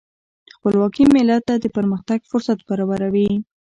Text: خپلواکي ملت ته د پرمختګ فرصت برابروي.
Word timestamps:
خپلواکي 0.55 1.03
ملت 1.15 1.41
ته 1.47 1.53
د 1.59 1.65
پرمختګ 1.75 2.19
فرصت 2.31 2.57
برابروي. 2.69 3.29